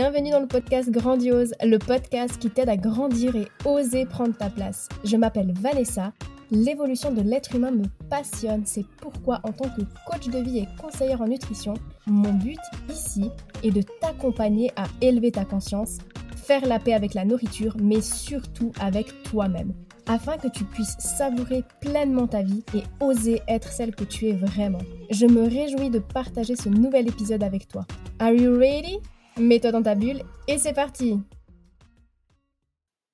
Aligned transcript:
bienvenue 0.00 0.30
dans 0.30 0.38
le 0.38 0.46
podcast 0.46 0.88
Grandiose, 0.90 1.54
le 1.60 1.76
podcast 1.76 2.38
qui 2.38 2.50
t'aide 2.50 2.68
à 2.68 2.76
grandir 2.76 3.34
et 3.34 3.48
oser 3.64 4.06
prendre 4.06 4.32
ta 4.32 4.48
place. 4.48 4.88
Je 5.02 5.16
m'appelle 5.16 5.52
Vanessa, 5.60 6.12
l'évolution 6.52 7.10
de 7.10 7.20
l'être 7.20 7.56
humain 7.56 7.72
me 7.72 7.82
passionne, 8.08 8.62
c'est 8.64 8.84
pourquoi 9.00 9.40
en 9.42 9.50
tant 9.50 9.68
que 9.70 9.82
coach 10.08 10.28
de 10.28 10.38
vie 10.38 10.58
et 10.58 10.68
conseillère 10.80 11.20
en 11.20 11.26
nutrition, 11.26 11.74
mon 12.06 12.32
but 12.32 12.60
ici 12.88 13.32
est 13.64 13.72
de 13.72 13.82
t'accompagner 14.00 14.70
à 14.76 14.84
élever 15.00 15.32
ta 15.32 15.44
conscience, 15.44 15.98
faire 16.36 16.64
la 16.64 16.78
paix 16.78 16.94
avec 16.94 17.14
la 17.14 17.24
nourriture, 17.24 17.76
mais 17.82 18.00
surtout 18.00 18.70
avec 18.78 19.24
toi-même, 19.24 19.74
afin 20.06 20.36
que 20.36 20.46
tu 20.46 20.62
puisses 20.62 20.96
savourer 21.00 21.64
pleinement 21.80 22.28
ta 22.28 22.42
vie 22.42 22.62
et 22.72 22.84
oser 23.00 23.42
être 23.48 23.72
celle 23.72 23.96
que 23.96 24.04
tu 24.04 24.28
es 24.28 24.34
vraiment. 24.34 24.78
Je 25.10 25.26
me 25.26 25.42
réjouis 25.42 25.90
de 25.90 25.98
partager 25.98 26.54
ce 26.54 26.68
nouvel 26.68 27.08
épisode 27.08 27.42
avec 27.42 27.66
toi. 27.66 27.84
Are 28.20 28.32
you 28.32 28.56
ready? 28.56 29.00
Mets-toi 29.38 29.70
dans 29.70 29.82
ta 29.82 29.94
bulle 29.94 30.22
et 30.48 30.58
c'est 30.58 30.72
parti 30.72 31.20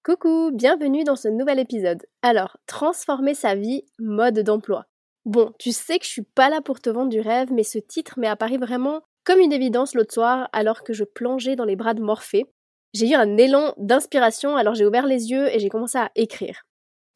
Coucou, 0.02 0.50
bienvenue 0.54 1.04
dans 1.04 1.16
ce 1.16 1.28
nouvel 1.28 1.58
épisode. 1.58 2.02
Alors, 2.22 2.56
transformer 2.66 3.34
sa 3.34 3.54
vie, 3.54 3.84
mode 3.98 4.38
d'emploi. 4.40 4.86
Bon, 5.26 5.52
tu 5.58 5.72
sais 5.72 5.98
que 5.98 6.06
je 6.06 6.10
suis 6.10 6.22
pas 6.22 6.48
là 6.48 6.62
pour 6.62 6.80
te 6.80 6.88
vendre 6.88 7.10
du 7.10 7.20
rêve, 7.20 7.52
mais 7.52 7.62
ce 7.62 7.78
titre 7.78 8.18
m'est 8.18 8.28
apparu 8.28 8.56
vraiment 8.56 9.02
comme 9.24 9.38
une 9.38 9.52
évidence 9.52 9.94
l'autre 9.94 10.14
soir 10.14 10.48
alors 10.54 10.82
que 10.82 10.94
je 10.94 11.04
plongeais 11.04 11.56
dans 11.56 11.64
les 11.66 11.76
bras 11.76 11.92
de 11.92 12.02
Morphée. 12.02 12.46
J'ai 12.94 13.10
eu 13.10 13.14
un 13.14 13.36
élan 13.36 13.74
d'inspiration, 13.76 14.56
alors 14.56 14.74
j'ai 14.74 14.86
ouvert 14.86 15.06
les 15.06 15.30
yeux 15.30 15.54
et 15.54 15.58
j'ai 15.58 15.68
commencé 15.68 15.98
à 15.98 16.10
écrire. 16.14 16.62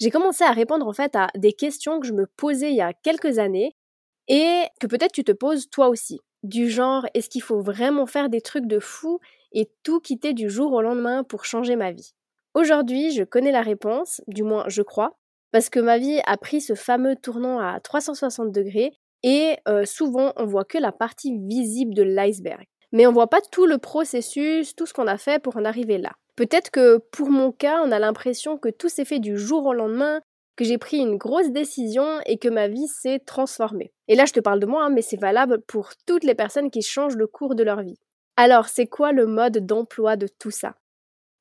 J'ai 0.00 0.10
commencé 0.10 0.44
à 0.44 0.52
répondre 0.52 0.86
en 0.86 0.92
fait 0.92 1.16
à 1.16 1.28
des 1.34 1.54
questions 1.54 1.98
que 1.98 2.06
je 2.06 2.12
me 2.12 2.26
posais 2.26 2.70
il 2.70 2.76
y 2.76 2.82
a 2.82 2.92
quelques 2.92 3.38
années 3.38 3.72
et 4.28 4.64
que 4.80 4.86
peut-être 4.86 5.12
tu 5.12 5.24
te 5.24 5.32
poses 5.32 5.70
toi 5.70 5.88
aussi 5.88 6.20
du 6.42 6.70
genre 6.70 7.06
est-ce 7.14 7.28
qu'il 7.28 7.42
faut 7.42 7.60
vraiment 7.60 8.06
faire 8.06 8.28
des 8.28 8.40
trucs 8.40 8.66
de 8.66 8.78
fou 8.78 9.20
et 9.52 9.70
tout 9.82 10.00
quitter 10.00 10.32
du 10.32 10.50
jour 10.50 10.72
au 10.72 10.82
lendemain 10.82 11.24
pour 11.24 11.44
changer 11.44 11.76
ma 11.76 11.92
vie? 11.92 12.14
Aujourd'hui, 12.54 13.12
je 13.12 13.24
connais 13.24 13.52
la 13.52 13.62
réponse, 13.62 14.20
du 14.26 14.42
moins 14.42 14.64
je 14.68 14.82
crois, 14.82 15.16
parce 15.52 15.70
que 15.70 15.80
ma 15.80 15.98
vie 15.98 16.20
a 16.26 16.36
pris 16.36 16.60
ce 16.60 16.74
fameux 16.74 17.16
tournant 17.16 17.58
à 17.58 17.80
360 17.80 18.52
degrés 18.52 18.92
et 19.22 19.56
euh, 19.66 19.84
souvent 19.84 20.32
on 20.36 20.44
voit 20.44 20.64
que 20.64 20.78
la 20.78 20.92
partie 20.92 21.38
visible 21.38 21.94
de 21.94 22.02
l'iceberg. 22.02 22.64
Mais 22.92 23.06
on 23.06 23.12
voit 23.12 23.28
pas 23.28 23.40
tout 23.52 23.66
le 23.66 23.78
processus, 23.78 24.74
tout 24.74 24.86
ce 24.86 24.94
qu'on 24.94 25.06
a 25.06 25.18
fait 25.18 25.42
pour 25.42 25.56
en 25.56 25.64
arriver 25.64 25.98
là. 25.98 26.12
Peut-être 26.36 26.70
que 26.70 26.98
pour 27.10 27.30
mon 27.30 27.50
cas, 27.52 27.82
on 27.84 27.90
a 27.90 27.98
l'impression 27.98 28.58
que 28.58 28.68
tout 28.68 28.88
s'est 28.88 29.04
fait 29.04 29.18
du 29.18 29.36
jour 29.36 29.66
au 29.66 29.74
lendemain, 29.74 30.20
que 30.58 30.64
j'ai 30.64 30.76
pris 30.76 30.98
une 30.98 31.16
grosse 31.16 31.52
décision 31.52 32.20
et 32.26 32.36
que 32.36 32.48
ma 32.48 32.66
vie 32.66 32.88
s'est 32.88 33.20
transformée. 33.20 33.92
Et 34.08 34.16
là, 34.16 34.24
je 34.24 34.32
te 34.32 34.40
parle 34.40 34.58
de 34.58 34.66
moi, 34.66 34.84
hein, 34.84 34.90
mais 34.90 35.02
c'est 35.02 35.16
valable 35.16 35.60
pour 35.62 35.90
toutes 36.04 36.24
les 36.24 36.34
personnes 36.34 36.70
qui 36.70 36.82
changent 36.82 37.16
le 37.16 37.28
cours 37.28 37.54
de 37.54 37.62
leur 37.62 37.80
vie. 37.80 38.00
Alors, 38.36 38.68
c'est 38.68 38.88
quoi 38.88 39.12
le 39.12 39.26
mode 39.26 39.64
d'emploi 39.64 40.16
de 40.16 40.26
tout 40.26 40.50
ça? 40.50 40.74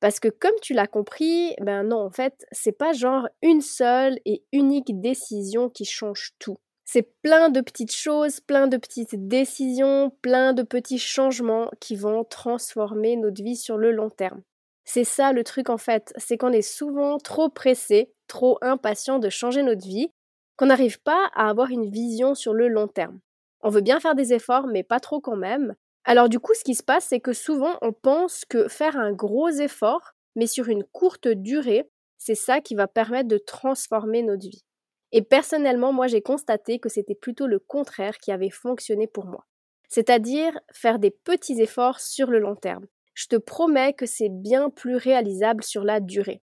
Parce 0.01 0.19
que 0.19 0.27
comme 0.27 0.53
tu 0.61 0.75
l'as 0.75 0.85
compris, 0.85 1.55
ben 1.61 1.81
non, 1.81 1.97
en 1.97 2.11
fait, 2.11 2.45
c'est 2.51 2.77
pas 2.77 2.93
genre 2.93 3.27
une 3.41 3.61
seule 3.61 4.19
et 4.25 4.43
unique 4.53 5.01
décision 5.01 5.69
qui 5.69 5.85
change 5.85 6.33
tout. 6.37 6.59
C'est 6.85 7.11
plein 7.23 7.49
de 7.49 7.61
petites 7.61 7.95
choses, 7.95 8.39
plein 8.39 8.67
de 8.67 8.77
petites 8.77 9.27
décisions, 9.27 10.11
plein 10.21 10.53
de 10.53 10.61
petits 10.61 10.99
changements 10.99 11.71
qui 11.79 11.95
vont 11.95 12.23
transformer 12.23 13.15
notre 13.15 13.43
vie 13.43 13.57
sur 13.57 13.77
le 13.77 13.91
long 13.91 14.11
terme. 14.11 14.43
C'est 14.85 15.03
ça 15.03 15.33
le 15.33 15.43
truc 15.43 15.71
en 15.71 15.79
fait, 15.79 16.13
c'est 16.17 16.37
qu'on 16.37 16.53
est 16.53 16.61
souvent 16.61 17.17
trop 17.17 17.49
pressé, 17.49 18.13
trop 18.27 18.57
impatient 18.61 19.19
de 19.19 19.29
changer 19.29 19.63
notre 19.63 19.85
vie, 19.85 20.11
qu'on 20.55 20.67
n'arrive 20.67 21.01
pas 21.01 21.29
à 21.33 21.49
avoir 21.49 21.69
une 21.69 21.89
vision 21.89 22.35
sur 22.35 22.53
le 22.53 22.67
long 22.67 22.87
terme. 22.87 23.19
On 23.61 23.69
veut 23.69 23.81
bien 23.81 23.99
faire 23.99 24.15
des 24.15 24.33
efforts, 24.33 24.67
mais 24.67 24.83
pas 24.83 24.99
trop 24.99 25.19
quand 25.19 25.35
même. 25.35 25.75
Alors 26.03 26.29
du 26.29 26.39
coup, 26.39 26.53
ce 26.53 26.63
qui 26.63 26.75
se 26.75 26.83
passe, 26.83 27.05
c'est 27.05 27.19
que 27.19 27.33
souvent 27.33 27.77
on 27.81 27.91
pense 27.93 28.45
que 28.45 28.67
faire 28.67 28.97
un 28.97 29.11
gros 29.11 29.49
effort, 29.49 30.13
mais 30.35 30.47
sur 30.47 30.69
une 30.69 30.83
courte 30.83 31.27
durée, 31.27 31.89
c'est 32.17 32.35
ça 32.35 32.61
qui 32.61 32.75
va 32.75 32.87
permettre 32.87 33.27
de 33.27 33.37
transformer 33.37 34.23
notre 34.23 34.47
vie. 34.47 34.63
Et 35.11 35.21
personnellement, 35.21 35.93
moi 35.93 36.07
j'ai 36.07 36.21
constaté 36.21 36.79
que 36.79 36.89
c'était 36.89 37.15
plutôt 37.15 37.47
le 37.47 37.59
contraire 37.59 38.17
qui 38.17 38.31
avait 38.31 38.49
fonctionné 38.49 39.07
pour 39.07 39.25
moi. 39.25 39.45
C'est-à-dire 39.89 40.59
faire 40.71 40.99
des 40.99 41.11
petits 41.11 41.61
efforts 41.61 41.99
sur 41.99 42.29
le 42.29 42.39
long 42.39 42.55
terme 42.55 42.87
je 43.17 43.25
te 43.25 43.35
promets 43.35 43.93
que 43.93 44.05
c'est 44.05 44.29
bien 44.29 44.69
plus 44.69 44.95
réalisable 44.95 45.63
sur 45.63 45.83
la 45.83 45.99
durée. 45.99 46.43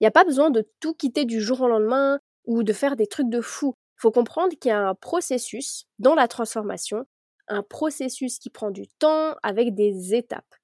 Il 0.00 0.04
n'y 0.04 0.08
a 0.08 0.12
pas 0.12 0.24
besoin 0.24 0.50
de 0.50 0.68
tout 0.80 0.94
quitter 0.94 1.24
du 1.24 1.40
jour 1.40 1.60
au 1.60 1.68
lendemain 1.68 2.18
ou 2.46 2.62
de 2.62 2.72
faire 2.72 2.96
des 2.96 3.06
trucs 3.06 3.28
de 3.28 3.40
fou. 3.40 3.74
Il 3.98 4.02
faut 4.02 4.10
comprendre 4.10 4.54
qu'il 4.60 4.70
y 4.70 4.72
a 4.72 4.88
un 4.88 4.94
processus 4.94 5.84
dans 5.98 6.14
la 6.14 6.28
transformation, 6.28 7.04
un 7.48 7.62
processus 7.62 8.38
qui 8.38 8.50
prend 8.50 8.70
du 8.70 8.88
temps 8.98 9.34
avec 9.42 9.74
des 9.74 10.14
étapes. 10.14 10.54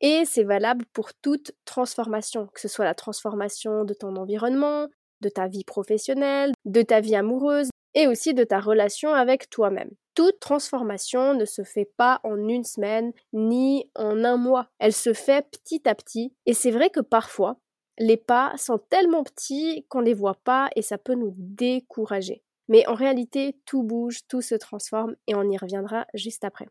Et 0.00 0.24
c'est 0.26 0.44
valable 0.44 0.84
pour 0.92 1.14
toute 1.14 1.52
transformation, 1.64 2.48
que 2.48 2.60
ce 2.60 2.68
soit 2.68 2.84
la 2.84 2.94
transformation 2.94 3.84
de 3.84 3.94
ton 3.94 4.16
environnement, 4.16 4.88
de 5.22 5.28
ta 5.28 5.48
vie 5.48 5.64
professionnelle, 5.64 6.52
de 6.64 6.82
ta 6.82 7.00
vie 7.00 7.16
amoureuse 7.16 7.70
et 7.94 8.06
aussi 8.06 8.34
de 8.34 8.44
ta 8.44 8.60
relation 8.60 9.14
avec 9.14 9.48
toi-même. 9.48 9.90
Toute 10.14 10.38
transformation 10.38 11.34
ne 11.34 11.44
se 11.44 11.62
fait 11.62 11.90
pas 11.96 12.20
en 12.24 12.36
une 12.48 12.64
semaine 12.64 13.12
ni 13.32 13.90
en 13.94 14.22
un 14.24 14.36
mois. 14.36 14.68
Elle 14.78 14.92
se 14.92 15.14
fait 15.14 15.46
petit 15.50 15.88
à 15.88 15.94
petit. 15.94 16.34
Et 16.44 16.52
c'est 16.52 16.70
vrai 16.70 16.90
que 16.90 17.00
parfois, 17.00 17.56
les 17.98 18.16
pas 18.16 18.52
sont 18.56 18.78
tellement 18.78 19.24
petits 19.24 19.86
qu'on 19.88 20.00
ne 20.00 20.06
les 20.06 20.14
voit 20.14 20.38
pas 20.44 20.68
et 20.76 20.82
ça 20.82 20.98
peut 20.98 21.14
nous 21.14 21.34
décourager. 21.36 22.42
Mais 22.68 22.86
en 22.88 22.94
réalité, 22.94 23.56
tout 23.64 23.82
bouge, 23.82 24.26
tout 24.28 24.42
se 24.42 24.54
transforme 24.54 25.14
et 25.26 25.34
on 25.34 25.48
y 25.50 25.56
reviendra 25.56 26.06
juste 26.14 26.44
après. 26.44 26.66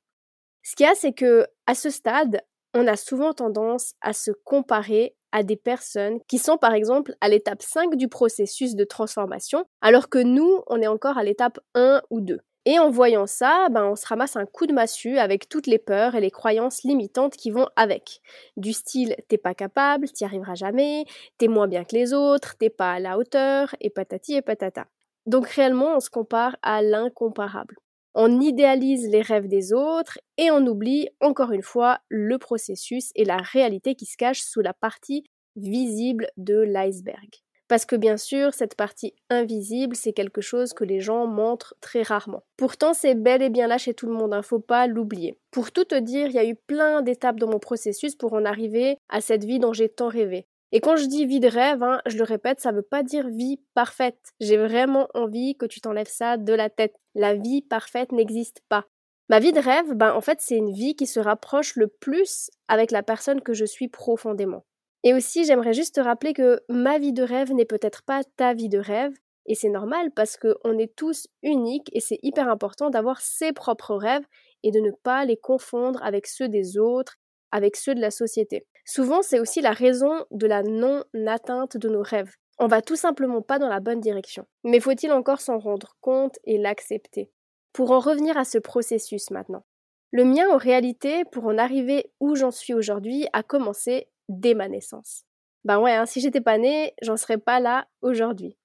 Ce 0.63 0.75
qu'il 0.75 0.85
y 0.85 0.89
a, 0.89 0.95
c'est 0.95 1.13
que 1.13 1.47
à 1.67 1.75
ce 1.75 1.89
stade, 1.89 2.41
on 2.73 2.87
a 2.87 2.97
souvent 2.97 3.33
tendance 3.33 3.93
à 4.01 4.13
se 4.13 4.31
comparer 4.43 5.15
à 5.31 5.43
des 5.43 5.55
personnes 5.55 6.19
qui 6.27 6.37
sont 6.37 6.57
par 6.57 6.73
exemple 6.73 7.15
à 7.21 7.29
l'étape 7.29 7.61
5 7.61 7.95
du 7.95 8.07
processus 8.07 8.75
de 8.75 8.83
transformation, 8.83 9.65
alors 9.81 10.09
que 10.09 10.17
nous, 10.17 10.61
on 10.67 10.81
est 10.81 10.87
encore 10.87 11.17
à 11.17 11.23
l'étape 11.23 11.59
1 11.75 12.01
ou 12.09 12.21
2. 12.21 12.39
Et 12.67 12.79
en 12.79 12.89
voyant 12.89 13.27
ça, 13.27 13.67
ben, 13.69 13.85
on 13.85 13.95
se 13.95 14.07
ramasse 14.07 14.35
un 14.35 14.45
coup 14.47 14.65
de 14.65 14.73
massue 14.73 15.19
avec 15.19 15.47
toutes 15.47 15.67
les 15.67 15.77
peurs 15.77 16.15
et 16.15 16.21
les 16.21 16.31
croyances 16.31 16.83
limitantes 16.83 17.35
qui 17.35 17.51
vont 17.51 17.67
avec. 17.75 18.21
Du 18.57 18.73
style 18.73 19.15
t'es 19.27 19.37
pas 19.37 19.53
capable, 19.53 20.11
t'y 20.11 20.25
arriveras 20.25 20.55
jamais, 20.55 21.05
t'es 21.37 21.47
moins 21.47 21.67
bien 21.67 21.83
que 21.83 21.95
les 21.95 22.13
autres, 22.13 22.57
t'es 22.57 22.71
pas 22.71 22.93
à 22.93 22.99
la 22.99 23.19
hauteur, 23.19 23.75
et 23.81 23.91
patati 23.91 24.33
et 24.33 24.41
patata. 24.41 24.87
Donc 25.27 25.47
réellement, 25.47 25.95
on 25.95 25.99
se 25.99 26.09
compare 26.09 26.55
à 26.63 26.81
l'incomparable. 26.81 27.75
On 28.15 28.39
idéalise 28.39 29.09
les 29.09 29.21
rêves 29.21 29.47
des 29.47 29.73
autres 29.73 30.19
et 30.37 30.49
on 30.49 30.65
oublie 30.65 31.09
encore 31.19 31.51
une 31.51 31.61
fois 31.61 31.99
le 32.09 32.37
processus 32.37 33.11
et 33.15 33.25
la 33.25 33.37
réalité 33.37 33.95
qui 33.95 34.05
se 34.05 34.17
cache 34.17 34.41
sous 34.41 34.61
la 34.61 34.73
partie 34.73 35.25
visible 35.55 36.27
de 36.37 36.59
l'iceberg. 36.59 37.44
Parce 37.67 37.85
que 37.85 37.95
bien 37.95 38.17
sûr, 38.17 38.53
cette 38.53 38.75
partie 38.75 39.13
invisible, 39.29 39.95
c'est 39.95 40.13
quelque 40.13 40.41
chose 40.41 40.73
que 40.73 40.83
les 40.83 40.99
gens 40.99 41.25
montrent 41.25 41.75
très 41.81 42.03
rarement. 42.03 42.43
Pourtant, 42.57 42.93
c'est 42.93 43.15
bel 43.15 43.41
et 43.41 43.49
bien 43.49 43.67
là 43.67 43.77
chez 43.77 43.93
tout 43.93 44.05
le 44.05 44.13
monde, 44.13 44.31
ne 44.31 44.37
hein, 44.37 44.41
faut 44.43 44.59
pas 44.59 44.85
l'oublier. 44.85 45.39
Pour 45.49 45.71
tout 45.71 45.85
te 45.85 45.95
dire, 45.95 46.27
il 46.27 46.33
y 46.33 46.39
a 46.39 46.45
eu 46.45 46.55
plein 46.55 47.01
d'étapes 47.01 47.39
dans 47.39 47.49
mon 47.49 47.59
processus 47.59 48.15
pour 48.15 48.33
en 48.33 48.45
arriver 48.45 48.97
à 49.09 49.21
cette 49.21 49.45
vie 49.45 49.59
dont 49.59 49.73
j'ai 49.73 49.89
tant 49.89 50.09
rêvé. 50.09 50.45
Et 50.71 50.81
quand 50.81 50.97
je 50.97 51.05
dis 51.05 51.25
vie 51.25 51.39
de 51.39 51.47
rêve, 51.47 51.81
hein, 51.83 52.01
je 52.05 52.17
le 52.17 52.23
répète, 52.23 52.59
ça 52.59 52.71
ne 52.71 52.77
veut 52.77 52.83
pas 52.83 53.01
dire 53.01 53.29
vie 53.29 53.59
parfaite. 53.73 54.33
J'ai 54.39 54.57
vraiment 54.57 55.07
envie 55.13 55.55
que 55.55 55.65
tu 55.65 55.79
t'enlèves 55.79 56.09
ça 56.09 56.37
de 56.37 56.53
la 56.53 56.69
tête. 56.69 56.95
La 57.15 57.33
vie 57.33 57.61
parfaite 57.61 58.11
n'existe 58.11 58.61
pas. 58.67 58.85
Ma 59.29 59.39
vie 59.39 59.53
de 59.53 59.59
rêve, 59.59 59.93
ben 59.93 60.13
en 60.13 60.21
fait, 60.21 60.39
c'est 60.41 60.57
une 60.57 60.71
vie 60.71 60.95
qui 60.95 61.07
se 61.07 61.19
rapproche 61.19 61.75
le 61.77 61.87
plus 61.87 62.51
avec 62.67 62.91
la 62.91 63.01
personne 63.01 63.41
que 63.41 63.53
je 63.53 63.65
suis 63.65 63.87
profondément. 63.87 64.65
Et 65.05 65.13
aussi, 65.13 65.45
j'aimerais 65.45 65.73
juste 65.73 65.95
te 65.95 66.01
rappeler 66.01 66.33
que 66.33 66.59
ma 66.67 66.97
vie 66.97 67.13
de 67.13 67.23
rêve 67.23 67.53
n'est 67.53 67.65
peut-être 67.65 68.03
pas 68.03 68.23
ta 68.35 68.53
vie 68.53 68.69
de 68.69 68.79
rêve, 68.79 69.13
et 69.45 69.53
c'est 69.53 69.69
normal 69.69 70.09
parce 70.15 70.37
qu'on 70.37 70.77
est 70.77 70.95
tous 70.95 71.27
uniques 71.43 71.89
et 71.93 71.99
c'est 71.99 72.19
hyper 72.23 72.49
important 72.49 72.89
d'avoir 72.89 73.21
ses 73.21 73.53
propres 73.53 73.95
rêves 73.95 74.25
et 74.63 74.71
de 74.71 74.79
ne 74.79 74.89
pas 74.91 75.23
les 75.25 75.37
confondre 75.37 76.01
avec 76.03 76.25
ceux 76.25 76.49
des 76.49 76.79
autres, 76.79 77.17
avec 77.51 77.75
ceux 77.75 77.93
de 77.93 78.01
la 78.01 78.09
société. 78.09 78.65
Souvent, 78.83 79.21
c'est 79.21 79.39
aussi 79.39 79.61
la 79.61 79.71
raison 79.71 80.25
de 80.31 80.47
la 80.47 80.63
non-atteinte 80.63 81.77
de 81.77 81.89
nos 81.89 82.01
rêves. 82.01 82.33
On 82.57 82.67
va 82.67 82.81
tout 82.81 82.95
simplement 82.95 83.43
pas 83.43 83.59
dans 83.59 83.69
la 83.69 83.79
bonne 83.79 83.99
direction. 83.99 84.45
Mais 84.63 84.79
faut-il 84.79 85.11
encore 85.11 85.41
s'en 85.41 85.59
rendre 85.59 85.95
compte 86.01 86.39
et 86.45 86.57
l'accepter? 86.57 87.29
Pour 87.73 87.91
en 87.91 87.99
revenir 87.99 88.37
à 88.37 88.45
ce 88.45 88.57
processus 88.57 89.29
maintenant. 89.29 89.63
Le 90.11 90.23
mien, 90.23 90.49
en 90.49 90.57
réalité, 90.57 91.25
pour 91.25 91.45
en 91.45 91.57
arriver 91.57 92.11
où 92.19 92.35
j'en 92.35 92.51
suis 92.51 92.73
aujourd'hui, 92.73 93.27
a 93.33 93.43
commencé 93.43 94.07
dès 94.29 94.53
ma 94.53 94.67
naissance. 94.67 95.23
Ben 95.63 95.79
ouais, 95.79 95.93
hein, 95.93 96.05
si 96.05 96.21
j'étais 96.21 96.41
pas 96.41 96.57
née, 96.57 96.93
j'en 97.01 97.17
serais 97.17 97.37
pas 97.39 97.59
là 97.59 97.87
aujourd'hui. 98.01 98.57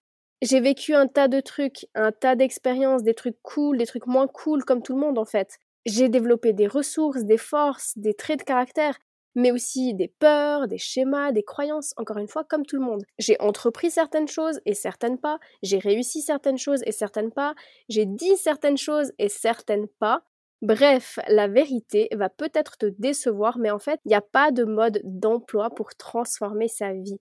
J'ai 0.43 0.61
vécu 0.61 0.95
un 0.95 1.07
tas 1.07 1.29
de 1.29 1.41
trucs, 1.41 1.87
un 1.95 2.13
tas 2.13 2.35
d'expériences, 2.35 3.03
des 3.03 3.15
trucs 3.15 3.37
cool, 3.43 3.79
des 3.79 3.87
trucs 3.87 4.07
moins 4.07 4.27
cool, 4.27 4.65
comme 4.65 4.83
tout 4.83 4.95
le 4.95 5.01
monde 5.01 5.19
en 5.19 5.25
fait. 5.25 5.59
J'ai 5.87 6.09
développé 6.09 6.53
des 6.53 6.67
ressources, 6.67 7.25
des 7.25 7.39
forces, 7.39 7.97
des 7.97 8.15
traits 8.15 8.41
de 8.41 8.45
caractère, 8.45 8.99
mais 9.35 9.53
aussi 9.53 9.95
des 9.95 10.09
peurs, 10.09 10.67
des 10.69 10.79
schémas, 10.79 11.33
des 11.33 11.43
croyances, 11.43 11.95
encore 11.97 12.19
une 12.19 12.29
fois, 12.29 12.45
comme 12.45 12.67
tout 12.67 12.77
le 12.77 12.83
monde. 12.83 13.03
J'ai 13.19 13.41
entrepris 13.41 13.91
certaines 13.91 14.29
choses 14.29 14.61
et 14.67 14.75
certaines 14.75 15.19
pas, 15.19 15.39
j'ai 15.63 15.79
réussi 15.79 16.21
certaines 16.23 16.59
choses 16.59 16.83
et 16.85 16.93
certaines 16.93 17.33
pas, 17.33 17.55
j'ai 17.89 18.07
dit 18.07 18.37
certaines 18.37 18.79
choses 18.79 19.13
et 19.19 19.29
certaines 19.29 19.89
pas, 19.99 20.23
Bref, 20.63 21.19
la 21.27 21.49
vérité 21.49 22.09
va 22.13 22.29
peut-être 22.29 22.77
te 22.77 22.87
décevoir, 22.87 23.59
mais 23.59 23.71
en 23.71 23.79
fait, 23.79 23.99
il 24.05 24.09
n'y 24.09 24.15
a 24.15 24.21
pas 24.21 24.51
de 24.51 24.65
mode 24.65 25.01
d'emploi 25.05 25.71
pour 25.71 25.95
transformer 25.95 26.69
sa 26.69 26.93
vie. 26.93 27.19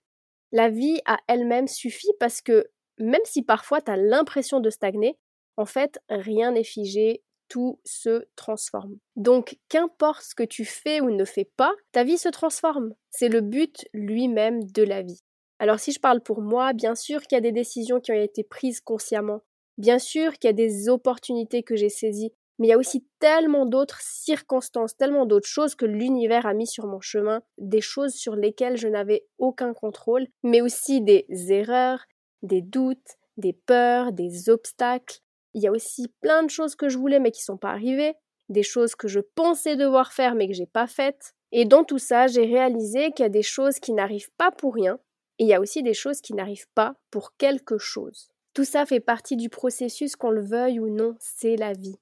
La 0.51 0.69
vie 0.69 0.99
à 1.05 1.19
elle-même 1.27 1.67
suffit 1.67 2.11
parce 2.19 2.41
que 2.41 2.69
même 2.97 3.21
si 3.23 3.43
parfois 3.43 3.81
tu 3.81 3.91
as 3.91 3.97
l'impression 3.97 4.59
de 4.59 4.69
stagner, 4.69 5.17
en 5.55 5.65
fait, 5.65 5.99
rien 6.09 6.51
n'est 6.51 6.65
figé, 6.65 7.23
tout 7.47 7.79
se 7.85 8.25
transforme. 8.35 8.97
Donc, 9.15 9.57
qu'importe 9.69 10.23
ce 10.23 10.35
que 10.35 10.43
tu 10.43 10.65
fais 10.65 11.01
ou 11.01 11.09
ne 11.09 11.25
fais 11.25 11.49
pas, 11.57 11.73
ta 11.91 12.03
vie 12.03 12.17
se 12.17 12.29
transforme. 12.29 12.93
C'est 13.09 13.29
le 13.29 13.41
but 13.41 13.87
lui-même 13.93 14.63
de 14.71 14.83
la 14.83 15.01
vie. 15.01 15.21
Alors, 15.59 15.79
si 15.79 15.91
je 15.91 15.99
parle 15.99 16.21
pour 16.21 16.41
moi, 16.41 16.73
bien 16.73 16.95
sûr 16.95 17.21
qu'il 17.21 17.35
y 17.35 17.39
a 17.39 17.41
des 17.41 17.51
décisions 17.51 17.99
qui 17.99 18.11
ont 18.11 18.21
été 18.21 18.43
prises 18.43 18.81
consciemment. 18.81 19.41
Bien 19.77 19.99
sûr 19.99 20.33
qu'il 20.33 20.49
y 20.49 20.51
a 20.51 20.53
des 20.53 20.89
opportunités 20.89 21.63
que 21.63 21.75
j'ai 21.75 21.89
saisies 21.89 22.33
mais 22.59 22.67
il 22.67 22.69
y 22.69 22.73
a 22.73 22.77
aussi 22.77 23.05
tellement 23.19 23.65
d'autres 23.65 24.01
circonstances, 24.01 24.95
tellement 24.95 25.25
d'autres 25.25 25.47
choses 25.47 25.75
que 25.75 25.85
l'univers 25.85 26.45
a 26.45 26.53
mis 26.53 26.67
sur 26.67 26.85
mon 26.85 26.99
chemin, 26.99 27.41
des 27.57 27.81
choses 27.81 28.13
sur 28.13 28.35
lesquelles 28.35 28.77
je 28.77 28.89
n'avais 28.89 29.25
aucun 29.37 29.73
contrôle, 29.73 30.27
mais 30.43 30.61
aussi 30.61 31.01
des 31.01 31.25
erreurs, 31.49 32.03
des 32.43 32.61
doutes, 32.61 33.17
des 33.37 33.53
peurs, 33.53 34.11
des 34.11 34.49
obstacles. 34.49 35.19
Il 35.53 35.63
y 35.63 35.67
a 35.67 35.71
aussi 35.71 36.09
plein 36.21 36.43
de 36.43 36.49
choses 36.49 36.75
que 36.75 36.89
je 36.89 36.97
voulais 36.97 37.19
mais 37.19 37.31
qui 37.31 37.41
ne 37.41 37.45
sont 37.45 37.57
pas 37.57 37.71
arrivées, 37.71 38.13
des 38.49 38.63
choses 38.63 38.95
que 38.95 39.07
je 39.07 39.21
pensais 39.21 39.77
devoir 39.77 40.11
faire 40.11 40.35
mais 40.35 40.47
que 40.47 40.53
j'ai 40.53 40.67
pas 40.67 40.87
faites. 40.87 41.33
Et 41.51 41.65
dans 41.65 41.83
tout 41.83 41.97
ça, 41.97 42.27
j'ai 42.27 42.45
réalisé 42.45 43.11
qu'il 43.11 43.23
y 43.23 43.25
a 43.25 43.29
des 43.29 43.41
choses 43.41 43.79
qui 43.79 43.93
n'arrivent 43.93 44.31
pas 44.37 44.51
pour 44.51 44.75
rien, 44.75 44.99
et 45.39 45.45
il 45.45 45.47
y 45.47 45.53
a 45.53 45.61
aussi 45.61 45.81
des 45.81 45.93
choses 45.93 46.21
qui 46.21 46.33
n'arrivent 46.33 46.69
pas 46.75 46.95
pour 47.09 47.35
quelque 47.37 47.77
chose. 47.77 48.29
Tout 48.53 48.65
ça 48.65 48.85
fait 48.85 48.99
partie 48.99 49.37
du 49.37 49.49
processus, 49.49 50.15
qu'on 50.15 50.31
le 50.31 50.43
veuille 50.43 50.79
ou 50.79 50.89
non, 50.89 51.15
c'est 51.19 51.55
la 51.55 51.73
vie. 51.73 51.97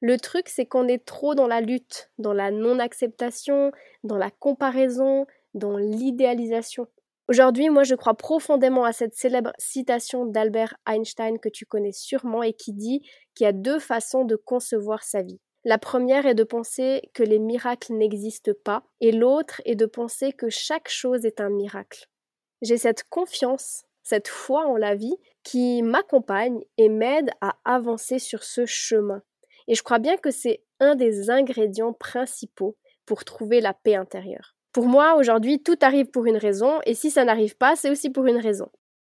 Le 0.00 0.16
truc, 0.16 0.48
c'est 0.48 0.66
qu'on 0.66 0.86
est 0.86 1.04
trop 1.04 1.34
dans 1.34 1.48
la 1.48 1.60
lutte, 1.60 2.10
dans 2.18 2.32
la 2.32 2.50
non-acceptation, 2.50 3.72
dans 4.04 4.16
la 4.16 4.30
comparaison, 4.30 5.26
dans 5.54 5.76
l'idéalisation. 5.76 6.86
Aujourd'hui, 7.28 7.68
moi, 7.68 7.82
je 7.82 7.94
crois 7.94 8.14
profondément 8.14 8.84
à 8.84 8.92
cette 8.92 9.14
célèbre 9.14 9.52
citation 9.58 10.24
d'Albert 10.24 10.76
Einstein 10.86 11.38
que 11.38 11.48
tu 11.48 11.66
connais 11.66 11.92
sûrement 11.92 12.42
et 12.42 12.54
qui 12.54 12.72
dit 12.72 13.02
qu'il 13.34 13.44
y 13.44 13.48
a 13.48 13.52
deux 13.52 13.78
façons 13.78 14.24
de 14.24 14.36
concevoir 14.36 15.02
sa 15.02 15.22
vie. 15.22 15.40
La 15.64 15.76
première 15.76 16.24
est 16.26 16.34
de 16.34 16.44
penser 16.44 17.02
que 17.12 17.22
les 17.22 17.38
miracles 17.38 17.92
n'existent 17.92 18.52
pas 18.64 18.84
et 19.00 19.12
l'autre 19.12 19.60
est 19.66 19.74
de 19.74 19.84
penser 19.84 20.32
que 20.32 20.48
chaque 20.48 20.88
chose 20.88 21.26
est 21.26 21.40
un 21.40 21.50
miracle. 21.50 22.08
J'ai 22.62 22.78
cette 22.78 23.04
confiance, 23.04 23.84
cette 24.02 24.28
foi 24.28 24.66
en 24.66 24.76
la 24.76 24.94
vie 24.94 25.16
qui 25.42 25.82
m'accompagne 25.82 26.60
et 26.78 26.88
m'aide 26.88 27.30
à 27.40 27.58
avancer 27.64 28.18
sur 28.18 28.44
ce 28.44 28.64
chemin. 28.64 29.22
Et 29.68 29.74
je 29.74 29.82
crois 29.82 29.98
bien 30.00 30.16
que 30.16 30.30
c'est 30.30 30.62
un 30.80 30.96
des 30.96 31.30
ingrédients 31.30 31.92
principaux 31.92 32.76
pour 33.06 33.24
trouver 33.24 33.60
la 33.60 33.74
paix 33.74 33.94
intérieure. 33.94 34.56
Pour 34.72 34.86
moi, 34.86 35.14
aujourd'hui, 35.16 35.62
tout 35.62 35.78
arrive 35.80 36.06
pour 36.06 36.26
une 36.26 36.36
raison, 36.36 36.80
et 36.84 36.94
si 36.94 37.10
ça 37.10 37.24
n'arrive 37.24 37.56
pas, 37.56 37.76
c'est 37.76 37.90
aussi 37.90 38.10
pour 38.10 38.26
une 38.26 38.38
raison. 38.38 38.68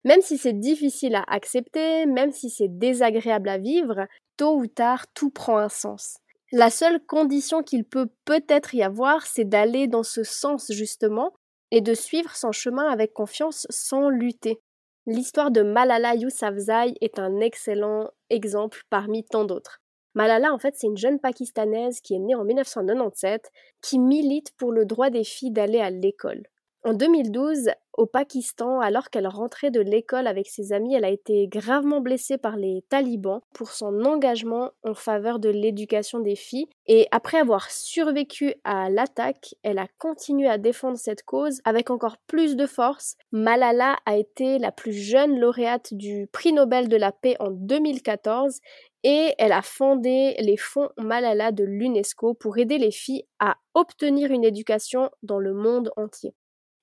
Même 0.06 0.22
si 0.22 0.38
c'est 0.38 0.60
difficile 0.60 1.16
à 1.16 1.24
accepter, 1.28 2.06
même 2.06 2.32
si 2.32 2.50
c'est 2.50 2.78
désagréable 2.78 3.50
à 3.50 3.58
vivre, 3.58 4.08
tôt 4.38 4.56
ou 4.58 4.68
tard, 4.68 5.06
tout 5.14 5.30
prend 5.30 5.58
un 5.58 5.70
sens. 5.70 6.18
La 6.52 6.70
seule 6.70 7.00
condition 7.06 7.62
qu'il 7.62 7.84
peut 7.84 8.08
peut-être 8.26 8.74
y 8.74 8.82
avoir, 8.82 9.28
c'est 9.28 9.46
d'aller 9.46 9.88
dans 9.88 10.04
ce 10.04 10.24
sens 10.24 10.72
justement, 10.72 11.34
et 11.72 11.82
de 11.82 11.94
suivre 11.94 12.36
son 12.36 12.52
chemin 12.52 12.90
avec 12.90 13.14
confiance 13.14 13.68
sans 13.70 14.10
lutter. 14.10 14.60
L'histoire 15.06 15.52
de 15.52 15.62
Malala 15.62 16.16
Yousafzai 16.16 16.96
est 17.02 17.20
un 17.20 17.40
excellent 17.40 18.10
exemple 18.30 18.84
parmi 18.90 19.24
tant 19.24 19.46
d'autres. 19.46 19.80
Malala, 20.16 20.54
en 20.54 20.60
fait, 20.60 20.76
c'est 20.76 20.88
une 20.88 20.98
jeune 20.98 21.20
Pakistanaise 21.20 22.02
qui 22.02 22.16
est 22.16 22.20
née 22.20 22.36
en 22.36 22.44
1997, 22.44 23.52
qui 23.82 24.00
milite 24.00 24.52
pour 24.58 24.72
le 24.72 24.86
droit 24.86 25.10
des 25.10 25.24
filles 25.24 25.52
d'aller 25.52 25.80
à 25.80 25.90
l'école. 25.90 26.44
En 26.86 26.94
2012, 26.94 27.72
au 27.98 28.06
Pakistan, 28.06 28.80
alors 28.80 29.10
qu'elle 29.10 29.28
rentrait 29.28 29.70
de 29.70 29.82
l'école 29.82 30.28
avec 30.28 30.48
ses 30.48 30.72
amis, 30.72 30.96
elle 30.96 31.04
a 31.04 31.10
été 31.10 31.50
gravement 31.50 32.00
blessée 32.00 32.38
par 32.38 32.56
les 32.56 32.86
talibans 32.88 33.42
pour 33.54 33.72
son 33.72 34.06
engagement 34.06 34.72
en 34.84 34.94
faveur 34.94 35.40
de 35.40 35.50
l'éducation 35.50 36.20
des 36.20 36.38
filles. 36.38 36.70
Et 36.88 37.10
après 37.12 37.38
avoir 37.38 37.70
survécu 37.70 38.54
à 38.64 38.90
l'attaque, 38.90 39.56
elle 39.62 39.78
a 39.78 39.88
continué 39.98 40.48
à 40.48 40.58
défendre 40.58 40.98
cette 40.98 41.24
cause 41.24 41.60
avec 41.66 41.90
encore 41.90 42.16
plus 42.28 42.56
de 42.56 42.66
force. 42.66 43.18
Malala 43.34 43.98
a 44.06 44.16
été 44.16 44.58
la 44.58 44.72
plus 44.72 44.94
jeune 44.94 45.38
lauréate 45.38 45.94
du 45.94 46.28
prix 46.32 46.54
Nobel 46.54 46.88
de 46.88 46.96
la 46.96 47.12
paix 47.12 47.36
en 47.42 47.52
2014 47.52 48.62
et 49.04 49.34
elle 49.38 49.52
a 49.52 49.62
fondé 49.62 50.36
les 50.40 50.58
fonds 50.58 50.90
Malala 50.98 51.52
de 51.52 51.66
l'UNESCO 51.66 52.36
pour 52.36 52.58
aider 52.58 52.78
les 52.78 52.92
filles 52.92 53.26
à 53.40 53.58
obtenir 53.74 54.32
une 54.32 54.46
éducation 54.46 55.10
dans 55.24 55.40
le 55.40 55.54
monde 55.54 55.92
entier. 55.98 56.34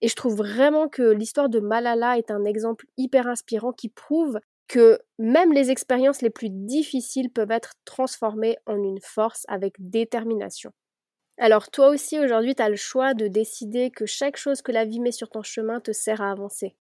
Et 0.03 0.09
je 0.09 0.15
trouve 0.17 0.37
vraiment 0.37 0.89
que 0.89 1.03
l'histoire 1.03 1.49
de 1.49 1.61
Malala 1.61 2.19
est 2.19 2.31
un 2.31 2.45
exemple 2.45 2.87
hyper 2.97 3.27
inspirant 3.27 3.73
qui 3.73 3.89
prouve 3.89 4.39
que 4.69 4.99
même 5.19 5.53
les 5.53 5.71
expériences 5.71 6.23
les 6.23 6.31
plus 6.31 6.51
difficiles 6.51 7.31
peuvent 7.31 7.51
être 7.51 7.75
transformées 7.85 8.57
en 8.67 8.77
une 8.77 9.01
force 9.01 9.45
avec 9.49 9.75
détermination. 9.79 10.73
Alors 11.39 11.71
toi 11.71 11.89
aussi 11.89 12.19
aujourd'hui 12.19 12.55
tu 12.55 12.63
as 12.63 12.69
le 12.69 12.77
choix 12.77 13.15
de 13.15 13.29
décider 13.29 13.91
que 13.91 14.07
chaque 14.07 14.37
chose 14.37 14.63
que 14.63 14.73
la 14.73 14.85
vie 14.85 15.01
met 15.01 15.13
sur 15.13 15.31
ton 15.31 15.43
chemin 15.43 15.81
te 15.81 15.93
sert 15.93 16.21
à 16.21 16.31
avancer. 16.31 16.77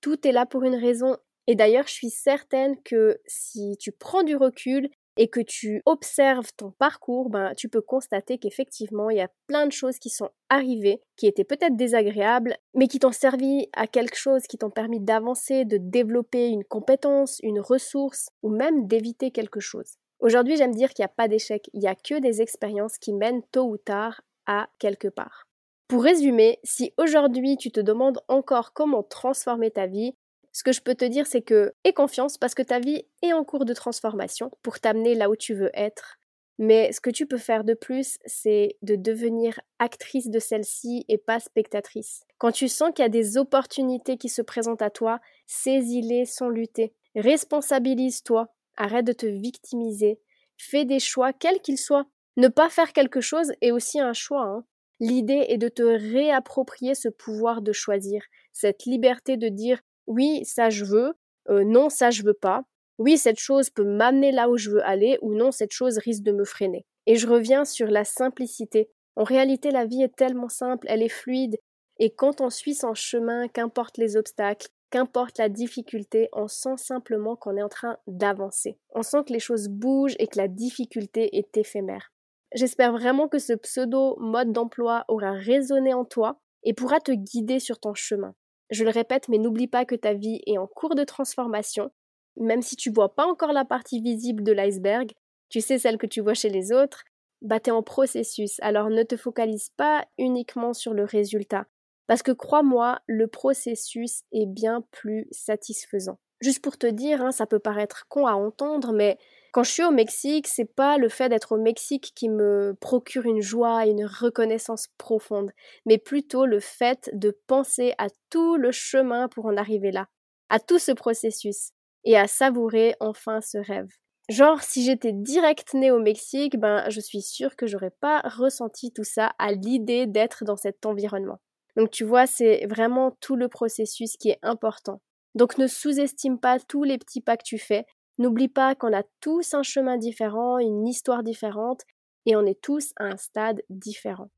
Tout 0.00 0.26
est 0.26 0.32
là 0.32 0.46
pour 0.46 0.64
une 0.64 0.74
raison 0.74 1.16
et 1.50 1.56
d'ailleurs, 1.56 1.88
je 1.88 1.92
suis 1.92 2.10
certaine 2.10 2.80
que 2.84 3.20
si 3.26 3.76
tu 3.80 3.90
prends 3.90 4.22
du 4.22 4.36
recul 4.36 4.88
et 5.20 5.28
que 5.28 5.40
tu 5.40 5.82
observes 5.84 6.50
ton 6.56 6.70
parcours, 6.70 7.28
ben, 7.28 7.52
tu 7.54 7.68
peux 7.68 7.82
constater 7.82 8.38
qu'effectivement, 8.38 9.10
il 9.10 9.18
y 9.18 9.20
a 9.20 9.28
plein 9.48 9.66
de 9.66 9.72
choses 9.72 9.98
qui 9.98 10.08
sont 10.08 10.30
arrivées, 10.48 11.02
qui 11.18 11.26
étaient 11.26 11.44
peut-être 11.44 11.76
désagréables, 11.76 12.56
mais 12.72 12.88
qui 12.88 12.98
t'ont 12.98 13.12
servi 13.12 13.68
à 13.74 13.86
quelque 13.86 14.16
chose, 14.16 14.44
qui 14.44 14.56
t'ont 14.56 14.70
permis 14.70 14.98
d'avancer, 14.98 15.66
de 15.66 15.76
développer 15.76 16.48
une 16.48 16.64
compétence, 16.64 17.38
une 17.42 17.60
ressource, 17.60 18.30
ou 18.42 18.48
même 18.48 18.86
d'éviter 18.86 19.30
quelque 19.30 19.60
chose. 19.60 19.96
Aujourd'hui, 20.20 20.56
j'aime 20.56 20.74
dire 20.74 20.88
qu'il 20.94 21.02
n'y 21.02 21.10
a 21.10 21.14
pas 21.14 21.28
d'échec, 21.28 21.68
il 21.74 21.80
n'y 21.80 21.86
a 21.86 21.94
que 21.94 22.18
des 22.18 22.40
expériences 22.40 22.96
qui 22.96 23.12
mènent 23.12 23.42
tôt 23.52 23.68
ou 23.68 23.76
tard 23.76 24.22
à 24.46 24.70
quelque 24.78 25.08
part. 25.08 25.44
Pour 25.86 26.02
résumer, 26.02 26.60
si 26.64 26.94
aujourd'hui 26.96 27.58
tu 27.58 27.70
te 27.70 27.80
demandes 27.80 28.20
encore 28.28 28.72
comment 28.72 29.02
transformer 29.02 29.70
ta 29.70 29.86
vie, 29.86 30.14
ce 30.52 30.62
que 30.64 30.72
je 30.72 30.80
peux 30.80 30.94
te 30.94 31.04
dire, 31.04 31.26
c'est 31.26 31.42
que 31.42 31.72
aie 31.84 31.92
confiance 31.92 32.38
parce 32.38 32.54
que 32.54 32.62
ta 32.62 32.80
vie 32.80 33.04
est 33.22 33.32
en 33.32 33.44
cours 33.44 33.64
de 33.64 33.74
transformation 33.74 34.50
pour 34.62 34.80
t'amener 34.80 35.14
là 35.14 35.30
où 35.30 35.36
tu 35.36 35.54
veux 35.54 35.70
être. 35.74 36.18
Mais 36.58 36.92
ce 36.92 37.00
que 37.00 37.08
tu 37.08 37.24
peux 37.24 37.38
faire 37.38 37.64
de 37.64 37.72
plus, 37.72 38.18
c'est 38.26 38.76
de 38.82 38.94
devenir 38.94 39.58
actrice 39.78 40.28
de 40.28 40.38
celle-ci 40.38 41.06
et 41.08 41.16
pas 41.16 41.40
spectatrice. 41.40 42.24
Quand 42.36 42.52
tu 42.52 42.68
sens 42.68 42.90
qu'il 42.94 43.02
y 43.02 43.06
a 43.06 43.08
des 43.08 43.38
opportunités 43.38 44.18
qui 44.18 44.28
se 44.28 44.42
présentent 44.42 44.82
à 44.82 44.90
toi, 44.90 45.20
saisis-les 45.46 46.26
sans 46.26 46.50
lutter. 46.50 46.92
Responsabilise-toi. 47.14 48.48
Arrête 48.76 49.06
de 49.06 49.12
te 49.12 49.24
victimiser. 49.24 50.20
Fais 50.58 50.84
des 50.84 51.00
choix, 51.00 51.32
quels 51.32 51.60
qu'ils 51.60 51.78
soient. 51.78 52.06
Ne 52.36 52.48
pas 52.48 52.68
faire 52.68 52.92
quelque 52.92 53.22
chose 53.22 53.52
est 53.62 53.70
aussi 53.70 53.98
un 53.98 54.12
choix. 54.12 54.42
Hein. 54.42 54.64
L'idée 55.00 55.46
est 55.48 55.58
de 55.58 55.68
te 55.68 55.82
réapproprier 55.82 56.94
ce 56.94 57.08
pouvoir 57.08 57.62
de 57.62 57.72
choisir, 57.72 58.22
cette 58.52 58.84
liberté 58.84 59.38
de 59.38 59.48
dire 59.48 59.80
oui, 60.10 60.44
ça 60.44 60.70
je 60.70 60.84
veux, 60.84 61.14
euh, 61.48 61.64
non, 61.64 61.88
ça 61.88 62.10
je 62.10 62.22
veux 62.22 62.34
pas, 62.34 62.64
oui, 62.98 63.16
cette 63.16 63.38
chose 63.38 63.70
peut 63.70 63.84
m'amener 63.84 64.32
là 64.32 64.50
où 64.50 64.58
je 64.58 64.70
veux 64.70 64.84
aller, 64.84 65.18
ou 65.22 65.34
non, 65.34 65.52
cette 65.52 65.72
chose 65.72 65.96
risque 65.98 66.22
de 66.22 66.32
me 66.32 66.44
freiner. 66.44 66.84
Et 67.06 67.16
je 67.16 67.26
reviens 67.26 67.64
sur 67.64 67.86
la 67.86 68.04
simplicité. 68.04 68.90
En 69.16 69.24
réalité, 69.24 69.70
la 69.70 69.86
vie 69.86 70.02
est 70.02 70.14
tellement 70.14 70.50
simple, 70.50 70.86
elle 70.90 71.02
est 71.02 71.08
fluide, 71.08 71.56
et 71.98 72.10
quand 72.10 72.40
on 72.40 72.50
suit 72.50 72.74
son 72.74 72.92
chemin, 72.92 73.48
qu'importe 73.48 73.96
les 73.96 74.16
obstacles, 74.16 74.68
qu'importe 74.90 75.38
la 75.38 75.48
difficulté, 75.48 76.28
on 76.32 76.48
sent 76.48 76.76
simplement 76.76 77.36
qu'on 77.36 77.56
est 77.56 77.62
en 77.62 77.68
train 77.68 77.96
d'avancer. 78.06 78.78
On 78.94 79.02
sent 79.02 79.24
que 79.26 79.32
les 79.32 79.38
choses 79.38 79.68
bougent 79.68 80.16
et 80.18 80.26
que 80.26 80.38
la 80.38 80.48
difficulté 80.48 81.38
est 81.38 81.56
éphémère. 81.56 82.12
J'espère 82.54 82.92
vraiment 82.92 83.28
que 83.28 83.38
ce 83.38 83.52
pseudo 83.52 84.16
mode 84.18 84.52
d'emploi 84.52 85.04
aura 85.08 85.32
résonné 85.32 85.94
en 85.94 86.04
toi 86.04 86.40
et 86.64 86.74
pourra 86.74 87.00
te 87.00 87.12
guider 87.12 87.60
sur 87.60 87.78
ton 87.78 87.94
chemin. 87.94 88.34
Je 88.70 88.84
le 88.84 88.90
répète, 88.90 89.28
mais 89.28 89.38
n'oublie 89.38 89.66
pas 89.66 89.84
que 89.84 89.94
ta 89.94 90.14
vie 90.14 90.40
est 90.46 90.58
en 90.58 90.66
cours 90.66 90.94
de 90.94 91.04
transformation. 91.04 91.90
Même 92.36 92.62
si 92.62 92.76
tu 92.76 92.90
vois 92.90 93.14
pas 93.14 93.26
encore 93.26 93.52
la 93.52 93.64
partie 93.64 94.00
visible 94.00 94.42
de 94.42 94.52
l'iceberg, 94.52 95.12
tu 95.48 95.60
sais 95.60 95.78
celle 95.78 95.98
que 95.98 96.06
tu 96.06 96.20
vois 96.20 96.34
chez 96.34 96.48
les 96.48 96.72
autres, 96.72 97.04
bah 97.42 97.58
t'es 97.58 97.70
en 97.70 97.82
processus, 97.82 98.58
alors 98.60 98.90
ne 98.90 99.02
te 99.02 99.16
focalise 99.16 99.70
pas 99.76 100.06
uniquement 100.18 100.72
sur 100.72 100.94
le 100.94 101.04
résultat. 101.04 101.66
Parce 102.06 102.22
que 102.22 102.32
crois-moi, 102.32 103.00
le 103.06 103.26
processus 103.26 104.22
est 104.32 104.46
bien 104.46 104.84
plus 104.90 105.26
satisfaisant. 105.30 106.18
Juste 106.40 106.62
pour 106.62 106.78
te 106.78 106.86
dire, 106.86 107.22
hein, 107.22 107.32
ça 107.32 107.46
peut 107.46 107.58
paraître 107.58 108.06
con 108.08 108.26
à 108.26 108.32
entendre, 108.32 108.92
mais 108.92 109.18
quand 109.52 109.62
je 109.62 109.70
suis 109.70 109.84
au 109.84 109.90
Mexique, 109.90 110.46
c'est 110.46 110.72
pas 110.74 110.98
le 110.98 111.08
fait 111.08 111.28
d'être 111.28 111.52
au 111.52 111.58
Mexique 111.58 112.12
qui 112.14 112.28
me 112.28 112.74
procure 112.80 113.26
une 113.26 113.42
joie 113.42 113.86
et 113.86 113.90
une 113.90 114.04
reconnaissance 114.04 114.88
profonde, 114.98 115.50
mais 115.86 115.98
plutôt 115.98 116.46
le 116.46 116.60
fait 116.60 117.10
de 117.12 117.36
penser 117.46 117.94
à 117.98 118.08
tout 118.30 118.56
le 118.56 118.72
chemin 118.72 119.28
pour 119.28 119.46
en 119.46 119.56
arriver 119.56 119.90
là, 119.90 120.06
à 120.48 120.60
tout 120.60 120.78
ce 120.78 120.92
processus, 120.92 121.70
et 122.04 122.16
à 122.16 122.26
savourer 122.26 122.94
enfin 123.00 123.40
ce 123.40 123.58
rêve. 123.58 123.88
Genre, 124.28 124.62
si 124.62 124.84
j'étais 124.84 125.12
direct 125.12 125.74
née 125.74 125.90
au 125.90 125.98
Mexique, 125.98 126.56
ben, 126.56 126.88
je 126.88 127.00
suis 127.00 127.20
sûre 127.20 127.56
que 127.56 127.66
j'aurais 127.66 127.90
pas 128.00 128.20
ressenti 128.20 128.92
tout 128.92 129.04
ça 129.04 129.32
à 129.38 129.52
l'idée 129.52 130.06
d'être 130.06 130.44
dans 130.44 130.56
cet 130.56 130.86
environnement. 130.86 131.40
Donc, 131.76 131.90
tu 131.90 132.04
vois, 132.04 132.26
c'est 132.26 132.66
vraiment 132.66 133.16
tout 133.20 133.34
le 133.34 133.48
processus 133.48 134.16
qui 134.16 134.30
est 134.30 134.38
important. 134.42 135.00
Donc, 135.34 135.58
ne 135.58 135.66
sous-estime 135.66 136.38
pas 136.38 136.60
tous 136.60 136.84
les 136.84 136.98
petits 136.98 137.20
pas 137.20 137.36
que 137.36 137.44
tu 137.44 137.58
fais. 137.58 137.86
N'oublie 138.20 138.48
pas 138.48 138.74
qu'on 138.74 138.92
a 138.92 139.02
tous 139.22 139.54
un 139.54 139.62
chemin 139.62 139.96
différent, 139.96 140.58
une 140.58 140.86
histoire 140.86 141.22
différente, 141.22 141.80
et 142.26 142.36
on 142.36 142.44
est 142.44 142.60
tous 142.60 142.92
à 142.98 143.04
un 143.04 143.16
stade 143.16 143.62
différent. 143.70 144.28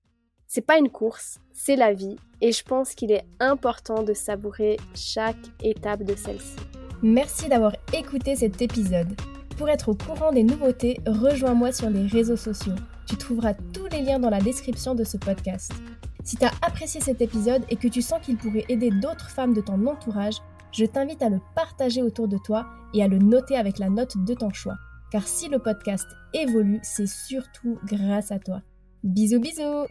C'est 0.46 0.64
pas 0.64 0.78
une 0.78 0.88
course, 0.88 1.40
c'est 1.52 1.74
la 1.74 1.92
vie, 1.92 2.14
et 2.40 2.52
je 2.52 2.62
pense 2.62 2.94
qu'il 2.94 3.10
est 3.10 3.24
important 3.40 4.04
de 4.04 4.12
savourer 4.12 4.76
chaque 4.94 5.34
étape 5.64 6.04
de 6.04 6.14
celle-ci. 6.14 6.54
Merci 7.02 7.48
d'avoir 7.48 7.74
écouté 7.92 8.36
cet 8.36 8.62
épisode. 8.62 9.20
Pour 9.58 9.68
être 9.68 9.88
au 9.88 9.96
courant 9.96 10.30
des 10.30 10.44
nouveautés, 10.44 11.00
rejoins-moi 11.04 11.72
sur 11.72 11.90
les 11.90 12.06
réseaux 12.06 12.36
sociaux. 12.36 12.76
Tu 13.08 13.16
trouveras 13.16 13.54
tous 13.74 13.88
les 13.88 14.02
liens 14.02 14.20
dans 14.20 14.30
la 14.30 14.40
description 14.40 14.94
de 14.94 15.02
ce 15.02 15.16
podcast. 15.16 15.72
Si 16.22 16.36
tu 16.36 16.44
as 16.44 16.52
apprécié 16.64 17.00
cet 17.00 17.20
épisode 17.20 17.64
et 17.68 17.74
que 17.74 17.88
tu 17.88 18.00
sens 18.00 18.24
qu'il 18.24 18.36
pourrait 18.36 18.64
aider 18.68 18.90
d'autres 18.90 19.28
femmes 19.28 19.54
de 19.54 19.60
ton 19.60 19.84
entourage, 19.88 20.36
je 20.72 20.84
t'invite 20.84 21.22
à 21.22 21.28
le 21.28 21.40
partager 21.54 22.02
autour 22.02 22.28
de 22.28 22.38
toi 22.38 22.66
et 22.94 23.02
à 23.02 23.08
le 23.08 23.18
noter 23.18 23.56
avec 23.56 23.78
la 23.78 23.90
note 23.90 24.16
de 24.24 24.34
ton 24.34 24.52
choix. 24.52 24.76
Car 25.10 25.26
si 25.26 25.48
le 25.48 25.58
podcast 25.58 26.06
évolue, 26.32 26.80
c'est 26.82 27.08
surtout 27.08 27.78
grâce 27.84 28.32
à 28.32 28.38
toi. 28.38 28.62
Bisous 29.04 29.40
bisous 29.40 29.86